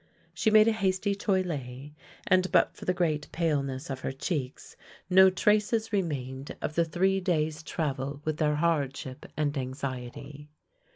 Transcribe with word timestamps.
She 0.33 0.49
made 0.49 0.67
a 0.67 0.71
hasty 0.71 1.13
toilet, 1.13 1.91
and 2.25 2.51
but 2.51 2.75
for 2.75 2.85
the 2.85 2.93
great 2.95 3.31
paleness 3.31 3.91
of 3.91 3.99
her 3.99 4.11
cheeks, 4.11 4.75
no 5.11 5.29
traces 5.29 5.93
remained 5.93 6.55
of 6.59 6.73
the 6.73 6.85
three 6.85 7.19
days' 7.19 7.61
travel 7.61 8.19
with 8.25 8.37
their 8.37 8.55
hardship 8.55 9.27
and 9.37 9.55
anxiety. 9.55 10.49